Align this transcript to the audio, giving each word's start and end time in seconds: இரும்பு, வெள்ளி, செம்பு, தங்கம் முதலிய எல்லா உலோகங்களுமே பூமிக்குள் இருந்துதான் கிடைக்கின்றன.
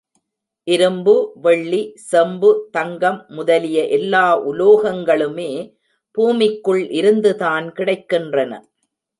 இரும்பு, 0.67 1.31
வெள்ளி, 1.35 1.93
செம்பு, 1.95 2.67
தங்கம் 2.71 3.25
முதலிய 3.27 3.85
எல்லா 3.87 4.25
உலோகங்களுமே 4.47 5.51
பூமிக்குள் 6.11 6.89
இருந்துதான் 6.89 7.67
கிடைக்கின்றன. 7.71 8.61